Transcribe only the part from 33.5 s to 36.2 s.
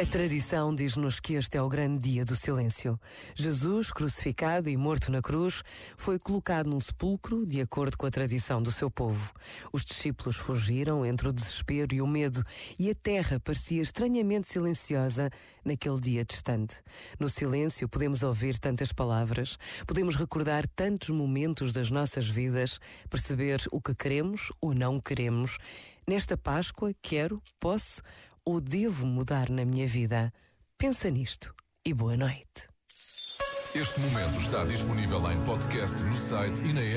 Este momento está disponível em podcast no